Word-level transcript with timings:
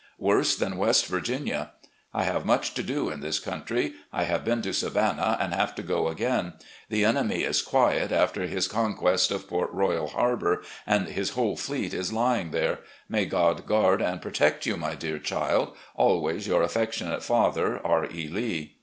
Worse 0.17 0.55
than 0.55 0.77
West 0.79 1.05
Virginia.... 1.05 1.73
I 2.11 2.23
have 2.23 2.43
much 2.43 2.73
to 2.73 2.81
do 2.81 3.11
in 3.11 3.19
this 3.19 3.39
coimtry. 3.39 3.93
I 4.11 4.23
have 4.23 4.43
been 4.43 4.63
to 4.63 4.73
Savannah 4.73 5.37
and 5.39 5.53
have 5.53 5.75
to 5.75 5.83
go 5.83 6.07
again. 6.07 6.53
The 6.89 7.05
enemy 7.05 7.43
is 7.43 7.61
quiet 7.61 8.11
after 8.11 8.47
his 8.47 8.67
conquest 8.67 9.29
of 9.29 9.47
Port 9.47 9.71
Royal 9.71 10.07
Harbor 10.07 10.63
and 10.87 11.07
his 11.09 11.29
whole 11.37 11.55
fleet 11.55 11.93
is 11.93 12.09
Ijring 12.09 12.51
there. 12.51 12.79
May 13.09 13.25
God 13.27 13.67
guard 13.67 14.01
and 14.01 14.23
protect 14.23 14.65
you, 14.65 14.75
my 14.75 14.95
dear 14.95 15.19
child, 15.19 15.77
prays 15.95 16.47
your 16.47 16.63
"Affectionate 16.63 17.21
father, 17.21 17.79
"R. 17.85 18.05
E. 18.11 18.27
Lee." 18.27 18.77